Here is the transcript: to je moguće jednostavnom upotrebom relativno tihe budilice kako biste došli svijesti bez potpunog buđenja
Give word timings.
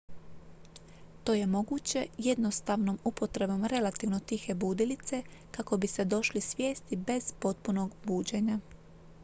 to 1.23 1.33
je 1.33 1.47
moguće 1.47 2.07
jednostavnom 2.17 2.99
upotrebom 3.03 3.65
relativno 3.65 4.19
tihe 4.19 4.53
budilice 4.53 5.23
kako 5.51 5.77
biste 5.77 6.05
došli 6.05 6.41
svijesti 6.41 6.95
bez 6.95 7.33
potpunog 7.39 7.91
buđenja 8.03 8.59